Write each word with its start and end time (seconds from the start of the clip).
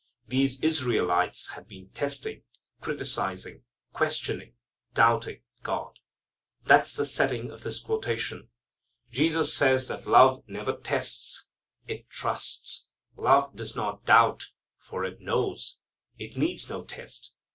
These 0.27 0.59
Israelites 0.61 1.49
had 1.49 1.67
been 1.67 1.89
testing, 1.89 2.41
criticizing, 2.79 3.65
questioning, 3.93 4.53
doubting 4.95 5.41
God. 5.61 5.99
That's 6.65 6.95
the 6.95 7.05
setting 7.05 7.51
of 7.51 7.61
His 7.61 7.79
quotation. 7.79 8.49
Jesus 9.11 9.53
says 9.55 9.87
that 9.89 10.07
love 10.07 10.43
never 10.47 10.73
tests. 10.75 11.45
It 11.87 12.09
trusts. 12.09 12.87
Love 13.15 13.55
does 13.55 13.75
not 13.75 14.03
doubt, 14.07 14.49
for 14.79 15.05
it 15.05 15.21
knows. 15.21 15.77
It 16.17 16.35
needs 16.35 16.67
no 16.67 16.83
test. 16.83 17.33